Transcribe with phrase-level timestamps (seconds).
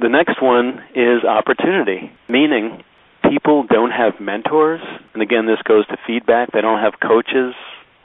[0.00, 2.82] The next one is opportunity, meaning
[3.28, 4.80] people don't have mentors.
[5.12, 6.52] And again, this goes to feedback.
[6.52, 7.54] They don't have coaches,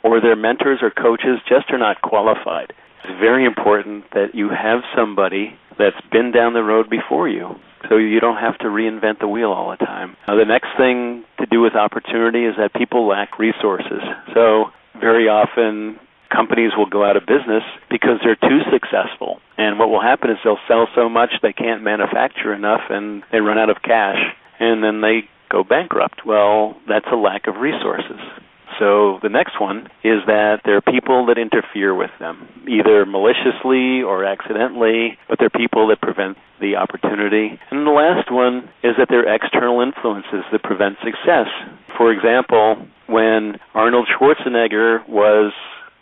[0.04, 2.74] or their mentors or coaches just are not qualified.
[3.04, 7.56] It's very important that you have somebody that's been down the road before you
[7.88, 10.18] so you don't have to reinvent the wheel all the time.
[10.28, 14.02] Now, the next thing to do with opportunity is that people lack resources.
[14.34, 14.66] So,
[15.00, 16.00] very often,
[16.32, 19.40] companies will go out of business because they're too successful.
[19.58, 23.40] And what will happen is they'll sell so much they can't manufacture enough and they
[23.40, 24.20] run out of cash
[24.60, 26.26] and then they go bankrupt.
[26.26, 28.20] Well, that's a lack of resources.
[28.80, 34.04] So the next one is that there are people that interfere with them, either maliciously
[34.04, 37.60] or accidentally, but they're people that prevent the opportunity.
[37.72, 41.48] And the last one is that there are external influences that prevent success.
[41.98, 45.54] For example, when Arnold Schwarzenegger was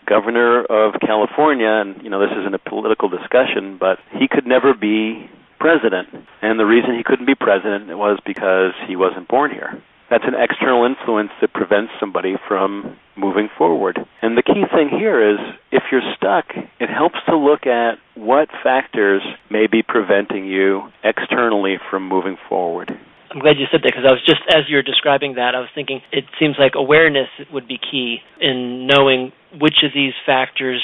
[0.08, 4.74] governor of California, and you know this isn't a political discussion, but he could never
[4.74, 6.10] be president.
[6.42, 9.82] And the reason he couldn't be president was because he wasn't born here.
[10.10, 13.98] That's an external influence that prevents somebody from moving forward.
[14.22, 15.40] And the key thing here is
[15.72, 16.46] if you're stuck,
[16.80, 22.92] it helps to look at what factors may be preventing you externally from moving forward.
[23.34, 25.60] I'm glad you said that because I was just as you were describing that, I
[25.60, 30.82] was thinking it seems like awareness would be key in knowing which of these factors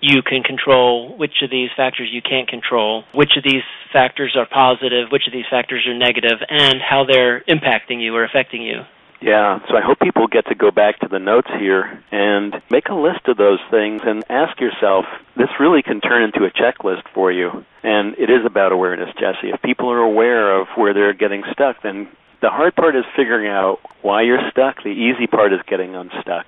[0.00, 4.46] you can control, which of these factors you can't control, which of these factors are
[4.46, 8.82] positive, which of these factors are negative, and how they're impacting you or affecting you.
[9.24, 12.92] Yeah, so I hope people get to go back to the notes here and make
[12.92, 17.08] a list of those things and ask yourself this really can turn into a checklist
[17.14, 17.64] for you.
[17.82, 19.48] And it is about awareness, Jesse.
[19.48, 22.06] If people are aware of where they're getting stuck, then
[22.42, 24.84] the hard part is figuring out why you're stuck.
[24.84, 26.44] The easy part is getting unstuck.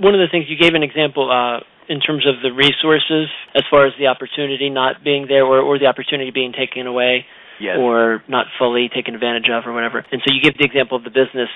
[0.00, 1.60] One of the things you gave an example uh,
[1.92, 5.78] in terms of the resources as far as the opportunity not being there or, or
[5.78, 7.26] the opportunity being taken away
[7.60, 7.76] yes.
[7.78, 10.02] or not fully taken advantage of or whatever.
[10.10, 11.52] And so you give the example of the business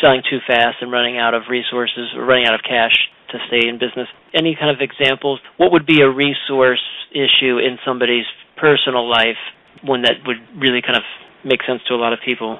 [0.00, 2.94] selling too fast and running out of resources or running out of cash
[3.30, 4.08] to stay in business.
[4.32, 5.40] Any kind of examples?
[5.56, 9.40] What would be a resource issue in somebody's personal life,
[9.82, 11.04] one that would really kind of
[11.44, 12.58] make sense to a lot of people?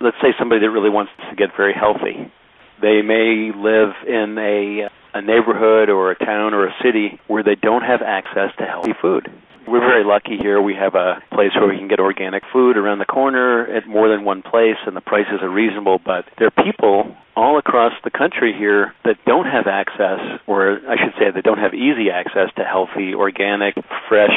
[0.00, 2.32] Let's say somebody that really wants to get very healthy.
[2.80, 7.56] They may live in a a neighborhood or a town or a city where they
[7.56, 9.28] don't have access to healthy food.
[9.70, 10.60] We're very lucky here.
[10.60, 14.08] We have a place where we can get organic food around the corner at more
[14.08, 16.00] than one place, and the prices are reasonable.
[16.04, 20.96] But there are people all across the country here that don't have access, or I
[20.96, 23.76] should say, that don't have easy access to healthy, organic,
[24.08, 24.34] fresh,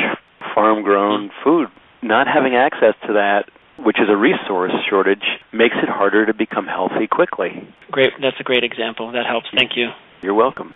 [0.54, 1.68] farm grown food.
[2.04, 6.68] Not having access to that which is a resource shortage, makes it harder to become
[6.68, 7.68] healthy quickly.
[7.90, 8.14] Great.
[8.22, 9.12] That's a great example.
[9.12, 9.48] That helps.
[9.56, 9.90] Thank you.
[10.22, 10.76] You're welcome.